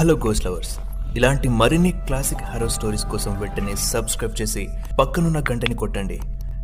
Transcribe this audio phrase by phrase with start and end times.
[0.00, 0.78] Hello ghost lovers
[1.16, 4.68] ఇలాంటి మరిన్ని classic harrow stories కోసం వెంటనే సబ్స్క్రైబ్ చేసి
[5.00, 6.20] పక్కనున్న గంటని కొట్టండి.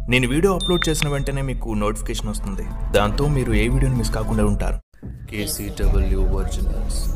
[0.08, 2.92] నేను వీడియో అప్లోడ్ చేసిన వెంటనే మీకు నోటిఫికేషన్ వస్తుంది.
[2.92, 5.06] దాంతో మీరు ఏ వీడియోని మిస్ కాకుండా ఉంటారు.
[5.30, 7.08] KCW originals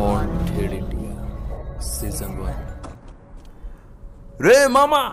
[0.00, 2.54] haunted India season one
[4.42, 5.12] రే మామా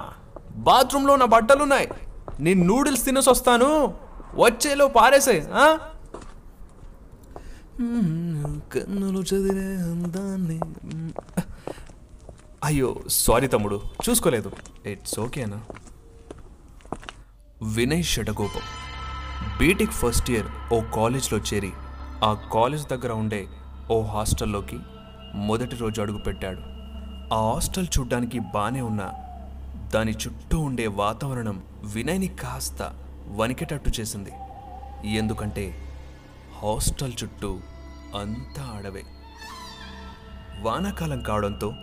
[0.55, 1.87] బాత్రూంలో నా బట్టలున్నాయి.
[2.39, 3.93] నేను నూడిల్స్ తినేసి వస్తాను.
[4.35, 5.77] వచ్చేలో పారేసే ఆ?
[8.73, 10.57] కన్నులు చదివే అందాన్ని
[12.67, 13.77] అయ్యో సారీ తమ్ముడు.
[14.05, 14.49] చూసుకోలేదు.
[14.85, 15.59] ఇట్స్ ఓకేనా
[17.75, 18.65] Vinay Satagopam
[19.59, 21.71] BTech first year ఓ కాలేజ్లో చేరి
[22.23, 23.41] ఆ కాలేజ్ దగ్గర ఉండే
[23.91, 24.79] ఓ హాస్టల్లోకి
[25.49, 26.61] మొదటి రోజు అడుగుపెట్టాడు
[27.35, 29.07] ఆ హాస్టల్ చూడ్డానికి బానే ఉన్నా
[29.93, 31.57] దాని చుట్టూ ఉండే వాతావరణం
[31.95, 32.81] వినయ్ని కాస్త
[33.39, 34.33] వణికేటట్టు చేసింది.
[35.17, 35.65] ఎందుకంటే
[36.61, 37.51] హాస్టల్ చుట్టూ
[38.15, 39.03] అంతా అడవే.
[40.61, 41.73] వానాకాలం కావడంతో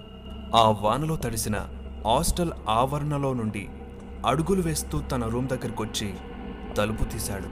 [0.54, 1.68] ఆ వానలో తడిసిన
[2.04, 3.68] హాస్టల్ ఆవరణలో నుండి
[4.26, 6.14] అడుగులు వేస్తూ తన రూమ్ దగ్గరికి వచ్చి
[6.76, 7.48] తలుపు తీశాడు.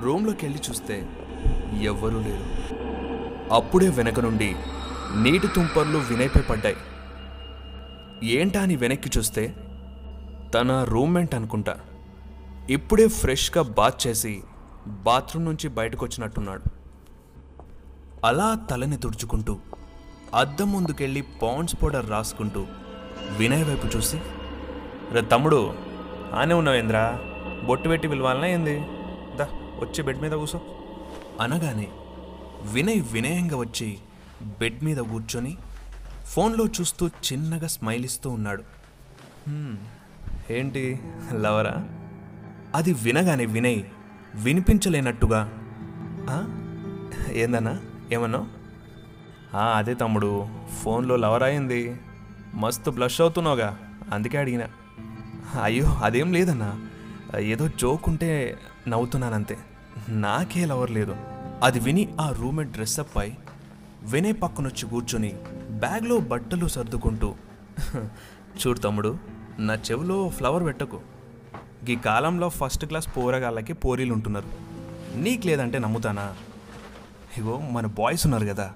[0.00, 1.08] రూమ్లోకి వెళ్ళి చూస్తే
[1.82, 2.74] ఎవ్వరూ లేరు.
[3.54, 4.56] అప్పుడే వెనక నుండి
[5.16, 6.76] నీటి తుంపర్లు వినైపై పడ్డాయి.
[8.28, 9.56] ఏంటా అని వెనక్కి చూస్తే
[10.54, 11.76] తన రూమ్మేట్ అనుకుంటా.
[12.70, 14.42] ఇప్పుడే ఫ్రెష్గా బాత్ చేసి
[14.86, 16.71] బాత్రూమ్ నుంచి బయటకు వచ్చినట్టున్నాడు
[18.24, 19.58] అలా తలని తుడుచుకుంటూ
[20.34, 22.66] అద్దం ముందుకెళ్ళి పాండ్స్ పౌడర్ రాసుకుంటూ
[23.38, 24.18] వినయ్ వైపు చూసి
[25.12, 25.74] రే తమ్ముడు
[26.34, 27.04] ఆనే ఉన్నావేంద్రా
[27.64, 28.76] బొట్టు పెట్టి పిలవాలనా ఏంది?
[29.36, 29.46] దా
[29.82, 30.60] వచ్చి బెడ్ మీద కూసో.
[31.40, 31.88] అనగానే
[32.72, 33.98] వినయ్ వినయంగా వచ్చి
[34.60, 35.56] బెడ్ మీద కూర్చొని
[36.26, 38.62] ఫోన్లో చూస్తూ చిన్నగా స్మైల్ ఇస్తూ ఉన్నాడు.
[40.50, 41.00] ఏంటి
[41.32, 41.74] లవరా?
[42.74, 43.82] అది వినగానే వినయ్
[44.34, 45.40] వినిపించలేనట్టుగా
[47.32, 47.74] ఏందన్నా?
[48.12, 48.48] ఏమన్నా?
[49.74, 50.46] అదే తమ్ముడు.
[50.82, 52.00] ఫోన్లో లవర్ అయింది.
[52.54, 53.78] మస్తు బ్లష్ అవుతున్నావుగా.
[54.12, 54.62] అందుకే అడిగిన.
[55.62, 56.80] అయ్యో అదేం లేదన్నా.
[57.38, 58.58] ఏదో జోక్ ఉంటే
[58.88, 59.58] నవ్వుతున్నానంతే.
[60.08, 61.16] నాకే లవర్ లేదు.
[61.62, 63.38] అది విని ఆ రూమ్మేట్ డ్రెస్అప్ అయి
[64.02, 65.32] వినయ్ పక్కనొచ్చి కూర్చొని
[65.70, 67.34] బ్యాగ్లో బట్టలు సర్దుకుంటూ
[68.34, 69.18] చూడు తమ్ముడు
[69.58, 71.00] నా చెవిలో ఫ్లవర్ పెట్టకు.
[71.88, 74.48] ఈ కాలంలో ఫస్ట్ క్లాస్ పోరగాళ్ళకి పోరీలు ఉంటున్నారు
[75.16, 76.34] నీకు లేదంటే నమ్ముతానా?
[77.38, 78.72] ఇగో మన బాయ్స్ ఉన్నారు కదా.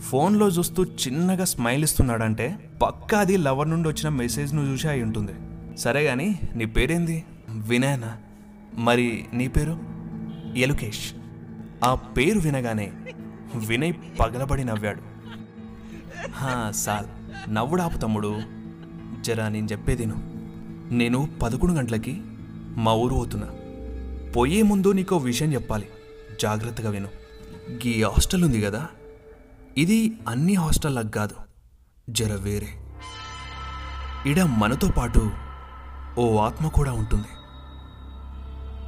[0.00, 5.32] ఫోన్లో చూస్తూ చిన్నగా స్మైల్ ఇస్తున్నాడంటే పక్కా అది లవర్ నుండి వచ్చిన మెసేజ్ను చూసి అయి ఉంటుంది.
[5.76, 7.24] సరే కానీ నీ పేరేంది?
[7.48, 8.16] వినయనా?
[8.74, 9.78] మరి నీ పేరు?
[10.56, 11.12] ఎలుకేష్.
[11.84, 12.92] ఆ పేరు వినగానే
[13.54, 15.02] వినయ్ పగలబడి నవ్వాడు.
[16.72, 17.06] సార్
[17.54, 18.40] నవ్వుడాపు తమ్ముడు.
[19.20, 20.14] జరా నేను చెప్పేదిను
[20.94, 22.22] నేను పదకొండు గంటలకి
[22.76, 23.48] మా ఊరు పోతున్నా.
[24.36, 25.86] పోయే ముందు నీకో విషయం చెప్పాలి.
[26.42, 27.23] జాగ్రత్తగా విను.
[27.70, 28.88] గీ హాస్టల్ ఉంది కదా?
[29.78, 31.34] ఇది అన్ని హాస్టల్లకు కాదు
[32.10, 32.68] జర వేరే.
[34.26, 35.30] ఇడ మనతో పాటు
[36.18, 37.26] ఓ ఆత్మ కూడా ఉంటుంది.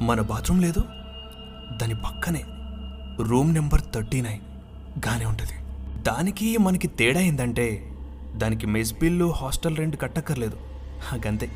[0.04, 0.81] మన బాత్రూమ్ లేదు
[1.76, 2.44] దాని పక్కనే
[3.22, 4.41] రూమ్ నెంబర్ థర్టీ నైన్
[5.09, 5.53] గానే ఉంటుంది.
[6.03, 7.92] దానికి మనకి తేడా ఏందంటే
[8.36, 10.56] దానికి మెస్ బిల్లు హాస్టల్ రెంట్ కట్టక్కర్లేదు.
[11.26, 11.50] గంతే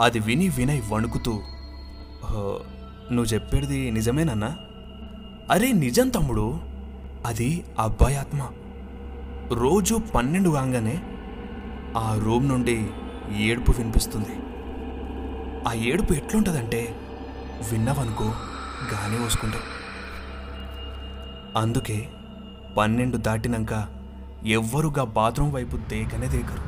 [0.00, 1.32] అది విని వినయ్ వణుకుతూ
[3.12, 4.56] నువ్వు చెప్పేది నిజమేనన్నా?
[5.50, 6.60] అరే నిజం తమ్ముడు
[7.26, 8.40] అది అబ్బాయి ఆత్మ
[9.52, 10.94] రోజు పన్నెండు కాగానే
[11.98, 12.90] ఆ రూమ్ నుండి
[13.42, 14.34] ఏడుపు వినిపిస్తుంది.
[15.68, 16.80] ఆ ఏడుపు ఎట్లుంటుందంటే
[17.72, 18.24] విన్నావనుకో
[18.92, 19.66] గానే పోసుకుంటావు
[21.58, 21.98] అందుకే
[22.76, 23.74] పన్నెండు దాటినాక
[24.46, 26.64] ఎవ్వరుగా బాత్రూమ్ వైపు దేకనే దేకరు.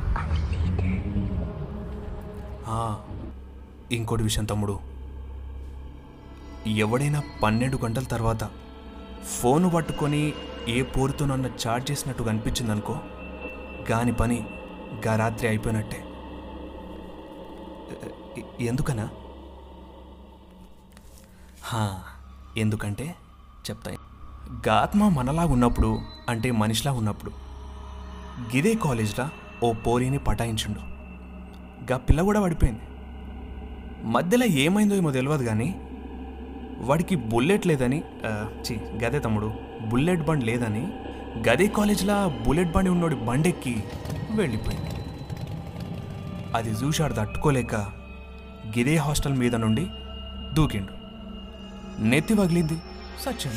[3.93, 4.79] ఇంకోటి విషయం తమ్ముడు.
[6.67, 8.43] ఎవడైనా పన్నెండు గంటల తర్వాత
[9.25, 10.33] ఫోను పట్టుకొని
[10.67, 12.97] ఏ పోరుతోనన్న చార్జ్ చేసినట్టు అనిపించిందనుకో
[13.91, 14.45] గాని పని
[15.07, 16.03] గా రాత్రి అయిపోయినట్టే.
[18.59, 19.09] ఎందుకనా
[21.63, 22.01] హా,
[22.57, 23.15] ఎందుకంటే
[23.69, 23.91] చెప్తా.
[24.67, 25.99] గాత్మ మనలా ఉన్నప్పుడు
[26.29, 27.31] అంటే మనిషిలా ఉన్నప్పుడు
[28.55, 29.29] గిదే కాలేజ్లో
[29.63, 30.79] ఓ పోరీని పటాయించుండు.
[31.91, 32.81] గా పిల్ల కూడా పడిపోయింది.
[34.03, 35.75] మధ్యలో ఏమైందో ఏమో తెలియదు కానీ
[36.79, 39.49] వాడికి బుల్లెట్ లేదని ఆ, ఛీ గదే తమ్ముడు
[39.81, 40.83] బుల్లెట్ బండ్ లేదని
[41.49, 43.83] గదే కాలేజ్లో బుల్లెట్ బండి ఉన్నోడి బండెక్కి
[44.31, 44.91] వెళ్ళిపోయింది.
[46.55, 47.75] అది చూశాడు తట్టుకోలేక
[48.77, 49.85] గిదే హాస్టల్ మీద నుండి
[50.53, 50.93] దూకిండు.
[51.99, 52.77] నెత్తి వగిలింది
[53.25, 53.53] సత్యం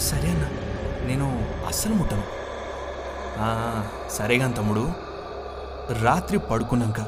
[0.00, 0.44] సరే అన్న
[1.06, 1.26] నేను
[1.66, 2.24] అస్సలు ముట్టను.
[4.10, 4.84] సరేగా తమ్ముడు
[6.02, 7.00] రాత్రి పడుకున్నాక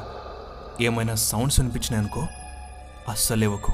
[0.81, 2.27] ఏమైనా సౌండ్స్ వినిపించినాయనుకో
[3.07, 3.71] అస్సలేవకు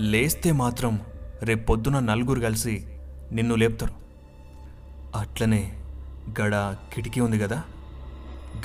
[0.00, 1.00] లేస్తే మాత్రం
[1.42, 2.86] రేపొద్దున నలుగురు కలిసి
[3.32, 3.94] నిన్ను లేపుతారు.
[5.18, 5.80] అట్లనే
[6.40, 7.62] గడ కిటికీ ఉంది కదా?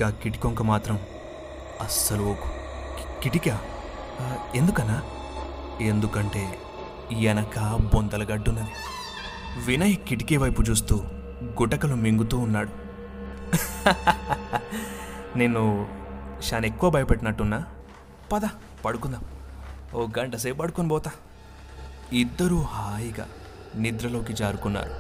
[0.02, 1.00] గా కిటికొంక మాత్రం
[1.82, 2.50] అస్సలు ఓకు
[3.24, 3.62] కిటికా?
[4.56, 5.04] ఎందుకన్నా?
[5.82, 6.58] ఎందుకంటే
[7.20, 7.60] వెనక
[7.94, 8.72] బొంతల గడ్డున్నది.
[9.66, 10.96] వినయ్ కిటికీ వైపు చూస్తూ
[11.62, 12.70] గుటకలు మింగుతూ ఉన్నాడు.
[15.38, 15.88] నేను
[16.54, 17.66] చాలా ఎక్కువ భయపెట్టినట్టున్నా?
[18.32, 18.42] పద
[18.86, 19.22] పడుకుందాం.
[19.96, 21.12] ఓ గంట సేపు పడుకొని పోతా.
[22.14, 23.28] ఇద్దరూ హాయిగా
[23.76, 24.92] నిద్రలోకి జారుకున్నారు.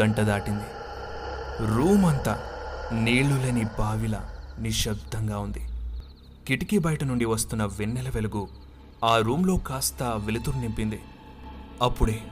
[0.00, 0.64] గంట దాటింది.
[1.74, 2.34] రూమ్ అంతా
[2.92, 5.62] నీళ్ళు లేని బావిలా నిశ్శబ్దంగా ఉంది.
[6.48, 8.48] కిటికీ బయట నుండి వస్తున్న వెన్నెల వెలుగు
[9.04, 11.00] ఆ రూమ్లో కాస్త వెలుతురు నింపింది.
[11.82, 12.22] అప్పుడే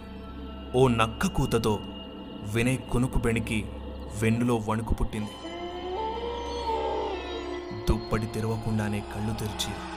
[0.74, 1.78] ఓ నక్క కూతతో
[2.54, 3.64] వినయ్ కొనుకు బెణికి
[4.22, 5.30] వెన్నులో వణుకు పుట్టింది.
[7.88, 9.93] దుప్పటి తెరవకుండానే కళ్ళు తెరిచి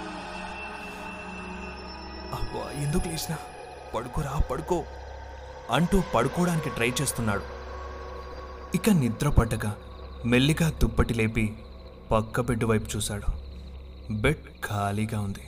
[2.47, 3.37] అబ్బా ఎందుకు లేచినా?
[3.95, 4.83] పడుకోరా పడుకో
[5.71, 7.41] అంటూ పడుకోవడానికి ట్రై చేస్తున్నాడు.
[8.75, 9.71] ఇక నిద్ర పట్టక
[10.25, 11.53] మెల్లిగా దుప్పటి లేపి
[12.11, 13.25] పక్క బెడ్ వైపు చూశాడు.
[14.13, 15.39] బెడ్ ఖాళీగా ఉంది.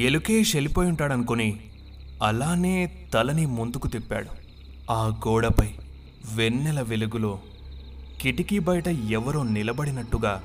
[0.00, 1.72] ఎలుకేష్ వెళ్ళిపోయి ఉంటాడనుకుని
[2.22, 4.28] అలానే తలని ముందుకు తిప్పాడు.
[4.92, 5.70] ఆ గోడపై
[6.34, 7.38] వెన్నెల వెలుగులో
[8.20, 10.42] కిటికీ బయట ఎవరో నిలబడినట్టుగా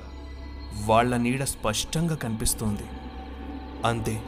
[0.84, 2.82] వాళ్ళ నీడ స్పష్టంగా కనిపిస్తోంది.
[3.84, 4.22] అంతే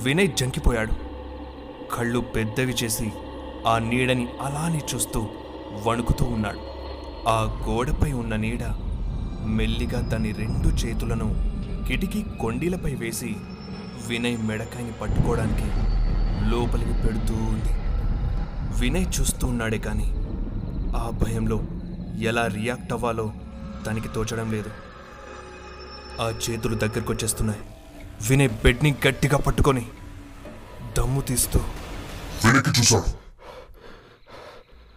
[0.00, 0.92] వినయ్ జంకిపోయాడు.
[1.94, 3.12] కళ్ళు పెద్దవి చేసి
[3.66, 5.28] ఆ నీడని అలానే చూస్తూ
[5.86, 6.58] వణుకుతూ ఉన్నాడు.
[7.28, 8.64] ఆ గోడపై ఉన్న నీడ
[9.46, 11.28] మెల్లిగా తన రెండు చేతులను
[11.88, 13.36] కిటికీ కొండీలపై వేసి
[14.06, 15.68] వినయ్ మెడకాయని పట్టుకోవడానికి
[16.50, 17.72] లోపలికి పెడుతూ ఉంది.
[18.80, 20.12] వినయ్ చూస్తూ ఉన్నాడే కానీ
[20.96, 21.60] ఆ భయంలో
[22.22, 23.32] ఎలా రియాక్ట్ అవ్వాలో
[23.86, 24.70] తనకి తోచడం లేదు.
[26.20, 27.60] ఆ చేతులు దగ్గరకు వచ్చేస్తున్నాయి
[28.26, 29.82] వినయ్ బెడ్ని గట్టిగా పట్టుకొని
[30.98, 31.58] దమ్ము తీస్తూ
[32.44, 33.10] వెనక్కి చూశాడు.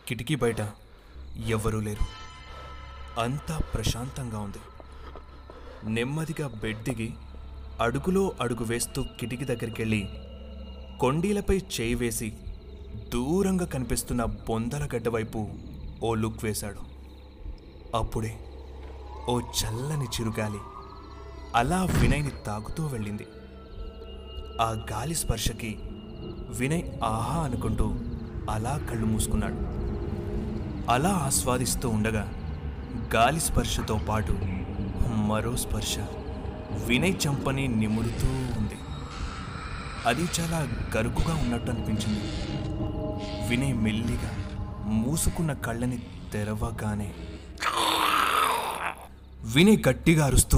[0.08, 0.62] కిటికీ బయట
[1.56, 2.06] ఎవ్వరూ లేరు.
[3.22, 4.62] అంతా ప్రశాంతంగా ఉంది.
[5.90, 7.10] నెమ్మదిగా బెడ్ దిగి
[7.82, 10.02] అడుగులో అడుగు వేస్తూ కిటికీ దగ్గరికి వెళ్ళి
[11.00, 12.30] కొండీలపై చేయి వేసి
[13.14, 15.40] దూరంగా కనిపిస్తున్న బొందల గడ్డ వైపు
[16.04, 16.82] ఓ లుక్ వేశాడు.
[17.98, 18.34] అప్పుడే
[19.30, 20.62] ఓ చల్లని చిరుగాలి
[21.56, 23.26] అలా వినయ్ని తాగుతూ వెళ్ళింది.
[24.62, 25.78] ఆ గాలి స్పర్శకి
[26.50, 27.96] వినయ్ ఆహా అనుకుంటూ
[28.50, 29.60] అలా కళ్ళు మూసుకున్నాడు.
[30.92, 32.34] అలా ఆస్వాదిస్తూ ఉండగా
[33.16, 34.36] గాలి స్పర్శతో పాటు
[35.28, 35.96] మరో స్పర్శ
[36.86, 38.28] వినయ్ చంపని నిమురుతూ
[38.60, 38.78] ఉంది.
[40.06, 40.60] అది చాలా
[40.98, 42.24] గరుకుగా ఉన్నట్టు అనిపించింది
[43.50, 44.32] వినయ్ మెల్లిగా
[44.86, 46.00] మూసుకున్న కళ్ళని
[46.34, 47.12] తెరవగానే
[49.56, 50.58] వినయ్ గట్టిగా అరుస్తూ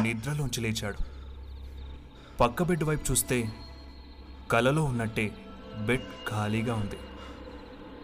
[0.00, 0.98] నిద్రలోంచి లేచాడు.
[2.40, 3.52] పక్క బెడ్ వైపు చూస్తే
[4.50, 5.30] కలలో ఉన్నట్టే
[5.86, 6.96] బెడ్ ఖాళీగా ఉంది.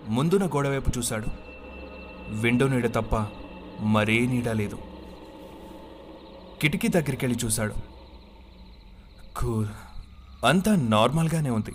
[0.09, 1.27] ముందున గోడ వైపు చూశాడు.
[2.29, 3.27] విండో నీడ తప్ప
[3.81, 4.79] మరే నీడ లేదు.
[6.63, 7.75] కిటికీ దగ్గరికి వెళ్ళి చూశాడు.
[9.37, 9.69] కూల్.
[10.45, 11.75] అంతా నార్మల్గానే ఉంది.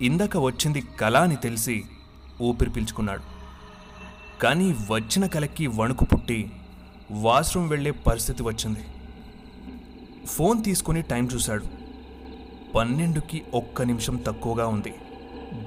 [0.00, 1.84] ఇందాక వచ్చింది కళ అని తెలిసి
[2.42, 3.22] ఊపిరి పీల్చుకున్నాడు.
[4.42, 6.52] కానీ వచ్చిన కలకి వణుకు పుట్టి
[7.12, 8.84] వాష్రూమ్ వెళ్ళే పరిస్థితి వచ్చింది.
[10.26, 11.64] ఫోన్ తీసుకుని టైం చూశాడు.
[12.74, 14.94] పన్నెండుకి ఒక్క నిమిషం తక్కువగా ఉంది.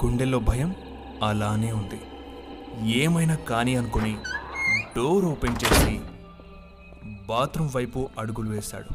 [0.05, 0.75] గుండెల్లో భయం
[1.23, 2.01] అలానే ఉంది.
[2.91, 4.17] ఏమైనా కానీ అనుకుని
[4.95, 6.01] డోర్ ఓపెన్ చేసి
[7.25, 8.89] బాత్రూమ్ వైపు అడుగులు వేశాడు.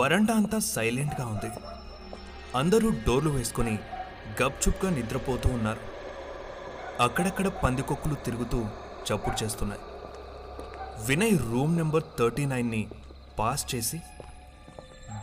[0.00, 1.52] వరండా అంతా సైలెంట్గా ఉంది.
[2.58, 3.78] అందరూ డోర్లు వేసుకొని
[4.42, 5.80] గప్చుప్గా నిద్రపోతూ ఉన్నారు.
[7.02, 8.64] అక్కడక్కడ పందికొక్కులు తిరుగుతూ
[9.12, 9.80] చప్పుడు చేస్తున్నాయి.
[11.08, 12.88] వినయ్ రూమ్ నెంబర్ థర్టీ నైన్ని
[13.38, 13.98] పాస్ చేసి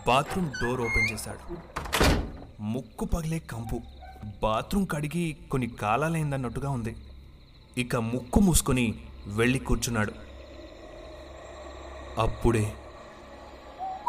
[0.07, 1.43] బాత్రూమ్ డోర్ ఓపెన్ చేశాడు.
[2.61, 3.81] ముక్కు పగిలే కంపు.
[4.43, 6.95] బాత్రూమ్ కడిగి కొన్ని కాలాలైందన్నట్టుగా ఉంది.
[7.77, 8.85] ఇక ముక్కు మూసుకొని
[9.27, 10.13] వెళ్ళి కూర్చున్నాడు.
[12.21, 12.73] అప్పుడే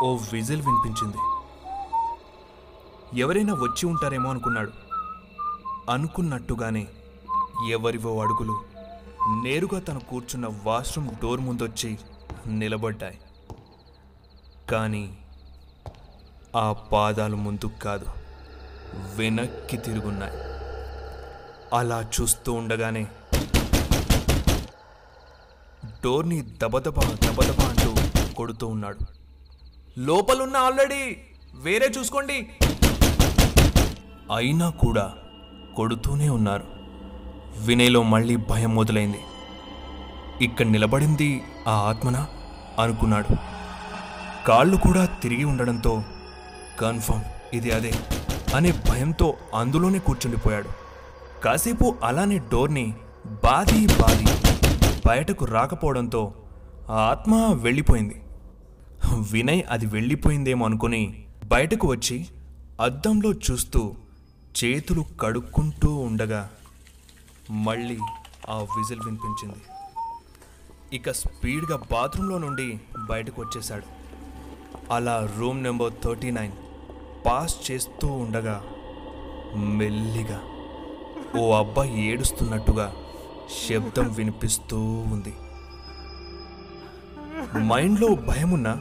[0.02, 1.20] ఓ విజిల్ వినిపించింది.
[3.20, 4.72] ఎవరైనా వచ్చి ఉంటారేమో అనుకున్నాడు.
[5.90, 6.88] అనుకున్నట్టుగానే
[7.70, 8.56] ఎవరివో అడుగులు
[9.26, 11.98] నేరుగా తను కూర్చున్న వాష్రూమ్ డోర్ ముందొచ్చి
[12.46, 13.18] నిలబడ్డాయి.
[14.70, 15.18] కానీ
[16.56, 18.06] ఆ పాదాలు ముందుకు కాదు
[19.16, 20.32] వెనక్కి తిరుగున్నాయి.
[21.74, 23.06] అలా చూస్తూ ఉండగానే
[26.04, 27.94] డోర్ని దబదబా దబదబా అంటూ
[28.34, 28.98] కొడుతూ ఉన్నాడు.
[29.98, 31.16] లోపలున్న ఆల్రెడీ
[31.54, 32.48] వేరే చూసుకోండి.
[34.34, 35.14] అయినా కూడా
[35.76, 36.77] కొడుతూనే ఉన్నారు.
[37.66, 39.20] వినయ్లో మళ్ళీ భయం మొదలైంది.
[40.40, 42.26] ఇక్కడ నిలబడింది ఆ ఆత్మనా?
[42.80, 43.36] అనుకున్నాడు.
[44.46, 46.02] కాళ్ళు కూడా తిరిగి ఉండడంతో
[46.80, 47.22] కన్ఫర్మ్
[47.54, 47.92] ఇది అదే
[48.54, 50.68] అనే భయంతో అందులోనే కూర్చుండిపోయాడు.
[51.44, 52.94] కాసేపు అలానే డోర్ని
[53.44, 54.26] బాది బాది
[55.08, 56.32] బయటకు రాకపోవడంతో
[56.90, 58.22] ఆ ఆత్మ వెళ్ళిపోయింది.
[59.32, 62.26] వినయ్ అది వెళ్ళిపోయిందేమో అనుకుని బయటకు వచ్చి
[62.80, 63.94] అద్దంలో చూస్తూ
[64.64, 66.50] చేతులు కడుక్కుంటూ ఉండగా
[67.50, 67.98] మళ్ళీ
[68.48, 69.60] ఆ విజిల్ వినిపించింది.
[70.92, 73.98] ఇక స్పీడ్గా బాత్రూంలో నుండి బయటకు వచ్చేశాడు.
[74.92, 76.52] అలా room number thirty nine
[77.26, 78.64] pass చేస్తూ ఉండగా
[79.54, 80.42] మెల్లిగా
[81.40, 82.94] ఓ అబ్బాయి ఏడుస్తున్నట్టుగా
[83.68, 85.34] శబ్దం వినిపిస్తూ ఉంది.
[87.58, 88.80] మైండ్లో భయమున్న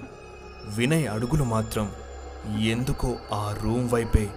[0.67, 1.91] వినయ్ అడుగులు మాత్రం
[2.59, 4.29] ఎందుకో ఆ రూమ్ వైపే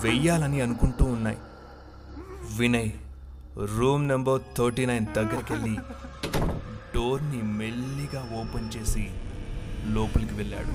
[0.00, 1.38] వెయ్యాలని అనుకుంటూ ఉన్నాయి.
[2.56, 2.90] Vinay
[3.64, 5.78] room number thirty nine దగ్గరికి వెళ్ళి
[6.94, 9.10] డోర్ని మెల్లిగా ఓపెన్ చేసి
[9.84, 10.72] లోపలికి వెళ్ళాడు.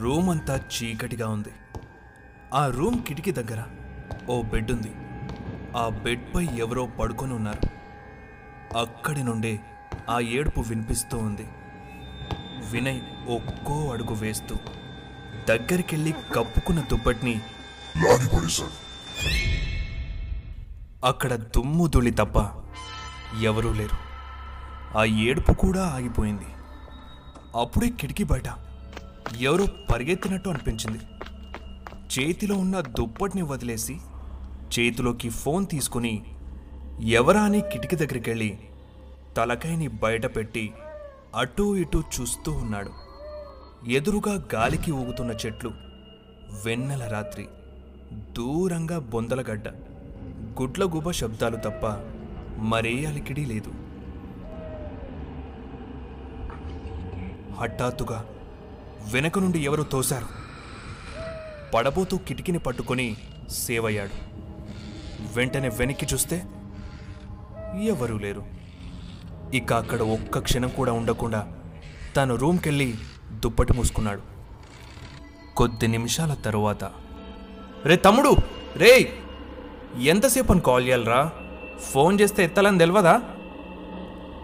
[0.00, 1.48] రూమ్ అంతా చీకటిగా ఉంది.
[2.54, 3.64] ఆ రూమ్ కిటికీ దగ్గర
[4.28, 4.92] ఓ బెడ్ ఉంది.
[5.76, 7.68] ఆ బెడ్పై ఎవరో పడుకొని ఉన్నారు.
[8.78, 9.60] అక్కడి నుండే
[10.10, 11.46] ఆ ఏడుపు వినిపిస్తూ ఉంది.
[12.70, 14.56] వినయ్ ఒక్కో అడుగు వేస్తూ
[15.48, 17.40] దగ్గరికెళ్ళి కప్పుకున్న దుప్పటిని
[21.04, 22.38] అక్కడ దుమ్ము దుళి తప్ప
[23.42, 23.96] ఎవరూ లేరు.
[24.98, 26.46] ఆ ఏడుపు కూడా ఆగిపోయింది.
[27.60, 28.48] అప్పుడే కిటికీ బయట
[29.40, 30.98] ఎవరో పరిగెత్తినట్టు అనిపించింది.
[32.14, 33.96] చేతిలో ఉన్న దుప్పటిని వదిలేసి
[34.74, 36.24] చేతిలోకి ఫోన్ తీసుకుని
[37.00, 38.58] ఎవరా అని కిటికీ దగ్గరికి వెళ్ళి
[39.36, 40.72] తలకాయని బయట పెట్టి
[41.36, 42.90] అటూ ఇటూ చూస్తూ ఉన్నాడు.
[43.90, 45.70] ఎదురుగా గాలికి ఊగుతున్న చెట్లు
[46.66, 47.46] వెన్నెల రాత్రి
[48.14, 49.68] దూరంగా బొందలగడ్డ.
[50.60, 51.84] గుడ్లగూబ శబ్దాలు తప్ప
[52.58, 53.70] మరే అలికిడి లేదు.
[57.60, 58.24] హఠాత్తుగా
[59.12, 60.26] వెనక నుండి ఎవరు తోశారు.
[61.74, 63.16] పడబోతూ కిటికీని పట్టుకొని
[63.50, 64.16] సేవయ్యాడు.
[65.36, 66.42] వెంటనే వెనక్కి చూస్తే
[67.84, 68.44] ఎవరూ లేరు.
[69.54, 71.52] ఇక అక్కడ ఒక్క క్షణం కూడా ఉండకుండా
[72.16, 72.94] తను రూమ్కెళ్ళి
[73.32, 74.22] దుప్పటి మూసుకున్నాడు.
[75.56, 76.84] కొద్ది నిమిషాల తరువాత
[77.84, 78.36] రే తమ్ముడు!
[78.76, 79.21] రే
[80.00, 81.30] ఎంతసేపు అని కాల్ చేయాలరా?
[81.80, 83.20] ఫోన్ చేస్తే ఎత్తాలని తెలియదా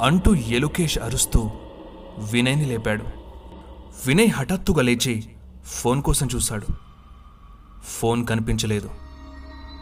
[0.02, 1.50] అంటూ ఎలుకేష్ అరుస్తూ
[2.32, 3.04] వినయ్ని లేపాడు.
[4.06, 5.24] వినయ్ హఠాత్తుగా లేచి
[5.64, 6.66] ఫోన్ కోసం చూశాడు.
[7.84, 8.90] ఫోన్ కనిపించలేదు.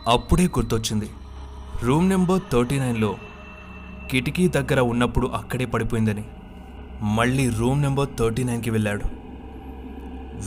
[0.08, 1.10] అప్పుడే గుర్తొచ్చింది.
[1.82, 3.16] రూమ్ నెంబర్ థర్టీ నైన్లో
[4.10, 6.24] కిటికీ దగ్గర ఉన్నప్పుడు అక్కడే పడిపోయిందని.
[7.02, 9.04] మళ్ళీ రూమ్ నెంబర్ థర్టీ నైన్కి వెళ్ళాడు.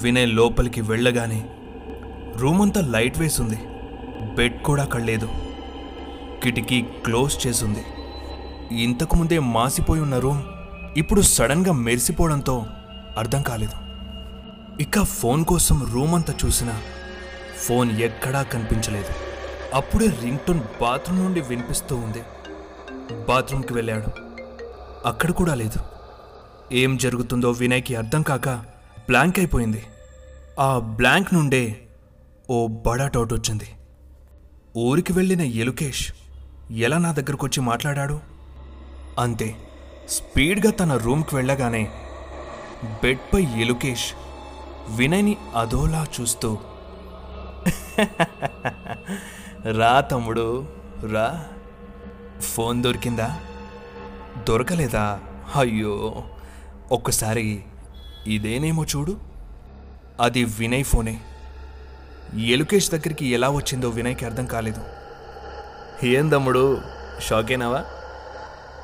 [0.01, 1.49] వినయ్ లోపలికి వెళ్ళగానే
[2.38, 3.59] రూమ్ అంతా లైట్ వేసుంది.
[4.21, 5.29] బెడ్ కూడా కళ్ళలేదు
[6.43, 7.83] కిటికీ క్లోజ్ చేసింది.
[8.83, 10.41] ఇంతకు ముందే మాసిపోయి ఉన్న రూమ్
[10.97, 12.65] ఇప్పుడు సడన్గా మెరిసిపోవడంతో
[13.17, 13.89] అర్థం కాలేదు.
[14.81, 16.81] ఇక ఫోన్ కోసం రూమ్ అంతా చూసినా
[17.57, 19.13] ఫోన్ ఎక్కడా కనిపించలేదు.
[19.73, 22.23] అప్పుడే రింగ్ టోన్ బాత్రూమ్ నుండి వినిపిస్తూ ఉంది.
[23.27, 24.07] బాత్రూమ్కి వెళ్ళాడు.
[25.05, 25.79] అక్కడ కూడా లేదు.
[26.71, 28.49] ఏం జరుగుతుందో వినయ్కి అర్థం కాక
[28.99, 29.83] బ్లాంక్ అయిపోయింది.
[30.59, 31.81] ఆ బ్లాంక్ నుండే
[32.49, 33.67] ఓ బడా డౌట్ వచ్చింది.
[34.77, 36.13] ఊరికి వెళ్ళిన ఎలుకేష్
[36.71, 38.19] ఎలా నా దగ్గరకు వచ్చి మాట్లాడాడు?
[39.19, 39.55] అంతే
[40.09, 41.91] స్పీడ్గా తన రూమ్కి వెళ్ళగానే
[42.83, 44.13] బెడ్పై ఎలుకేష్
[44.89, 46.57] వినయ్ని అదోలా చూస్తూ
[49.77, 50.67] రా తమ్ముడు
[51.11, 51.45] రా.
[52.41, 53.39] ఫోన్ దొరికిందా?
[54.47, 55.19] దొరకలేదా?
[55.55, 56.23] అయ్యో
[56.91, 57.63] ఒక్కసారి
[58.27, 59.17] ఇదేనేమో చూడు.
[60.19, 61.19] అది వినయ్ ఫోనే.
[62.38, 64.81] ఎలుకేష్ దగ్గరికి ఎలా వచ్చిందో వినయ్కి అర్థం కాలేదు.
[66.03, 66.81] ఏం తమ్ముడు
[67.19, 67.86] షాకేనావా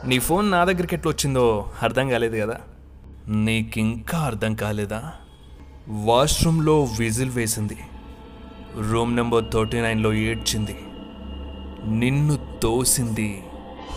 [0.05, 2.57] నీ ఫోన్ నా దగ్గరికి ఎట్లా వచ్చిందో అర్థం కాలేదు కదా?
[3.27, 5.13] నీకింకా అర్థం కాలేదా?
[5.87, 7.77] వాష్రూమ్లో విజిల్ వేసింది.
[8.91, 10.79] రూమ్ నెంబర్ థర్టీ నైన్లో ఏడ్చింది.
[11.85, 13.43] నిన్ను తోసింది.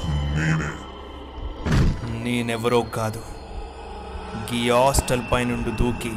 [0.09, 0.71] నేనే.
[2.23, 3.23] నేనెవరో కాదు.
[4.37, 6.12] గీ హాస్టల్ పైనుండి దూకి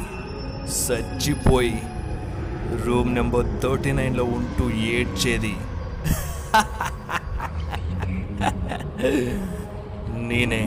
[0.70, 1.82] సచ్చిపోయి
[2.80, 5.56] రూమ్ నెంబర్ థర్టీ నైన్లో ఉంటూ ఏడ్చేది.
[10.18, 10.62] నేనే.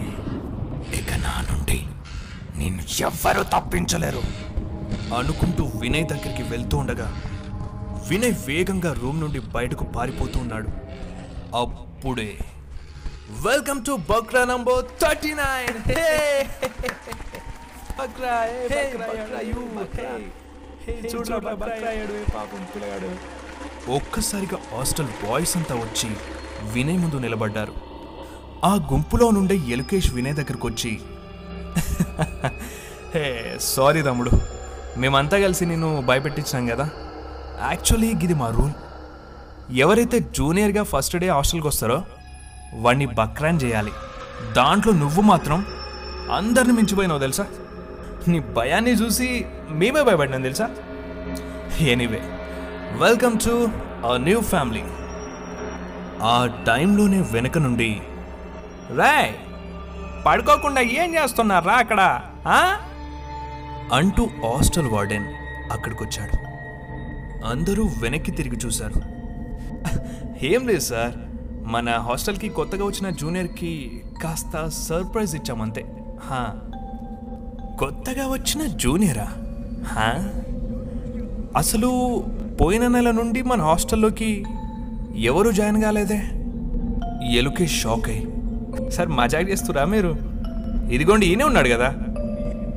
[0.99, 1.85] ఇక నా నుండి
[2.57, 4.21] నిన్ను ఎవ్వరూ తప్పించలేరు.
[5.17, 7.21] అనుకుంటూ వినయ్ దగ్గరికి వెళ్తూ ఉండగా
[8.09, 10.69] వినయ్ వేగంగా రూమ్ నుండి బయటకు పారిపోతూ ఉన్నాడు.
[11.57, 12.37] అప్పుడే
[13.29, 15.77] welcome to bakra number thirty nine.
[23.89, 26.09] ఒక్కసారిగా హాస్టల్ బాయ్స్ అంతా వచ్చి
[26.71, 27.73] వినయ్ ముందు నిలబడ్డారు.
[28.65, 30.99] ఆ గుంపులో నుండే ఎలుకేష్ వినయ్ దగ్గరకు వచ్చి
[33.15, 34.31] హే సారీ తమ్ముడు.
[34.97, 36.89] మేమంతా కలిసి నిన్ను భయపెట్టించాం కదా.
[37.61, 38.71] యాక్చువల్లీ ఇది మా రూల్.
[39.77, 42.03] ఎవరైతే జూనియర్గా ఫస్ట్ డే హాస్టల్కి వస్తారో
[42.73, 43.91] వాడిని బక్రాన్ చేయాలి.
[44.53, 45.65] దాంట్లో నువ్వు మాత్రం
[46.31, 47.47] అందరిని మించిపోయినావు తెలుసా?
[48.27, 50.69] నీ భయాన్ని చూసి మేమే భయపడినాం తెలుసా?
[51.79, 52.21] Anyway
[53.01, 53.69] welcome to
[54.11, 54.83] a new family
[56.21, 58.01] ఆ టైంలోనే వెనక నుండి
[58.97, 59.33] రాయ్
[60.25, 62.21] పడుకోకుండా ఏం చేస్తున్నారా అక్కడ?
[63.93, 65.25] అంటూ హాస్టల్ వార్డెన్
[65.71, 66.37] అక్కడికొచ్చాడు.
[67.45, 69.01] అందరూ వెనక్కి తిరిగి చూశారు.
[70.45, 71.13] ఏం లేదు సార్
[71.67, 75.85] మన హాస్టల్కి కొత్తగా వచ్చిన జూనియర్కి కాస్త సర్ప్రైజ్ ఇచ్చామంతే.
[76.23, 76.64] హా.
[77.79, 79.27] కొత్తగా వచ్చిన జూనియరా?
[79.87, 80.23] హా?
[81.57, 82.23] అసలు
[82.61, 84.45] పోయిన నెల నుండి మన హాస్టల్లోకి
[85.15, 86.21] ఎవరు జాయిన్ కాలేదే?
[87.31, 88.27] ఎలుకే షాక్ అయ్యి
[88.91, 90.15] సార్ మజాక్ చేస్తురా మీరు?
[90.91, 91.95] ఇదిగోండి ఈయనే ఉన్నాడు కదా?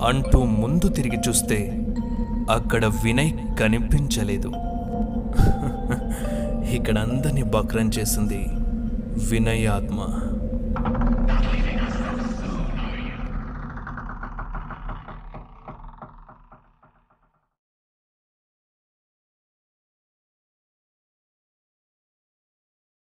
[0.07, 1.85] అంటూ ముందు తిరిగి చూస్తే
[2.51, 4.49] అక్కడ వినయ్ కనిపించలేదు.
[6.77, 8.51] ఇక్కడ అందరినీ బక్రం చేసింది
[9.31, 10.28] వినయ్ ఆత్మ.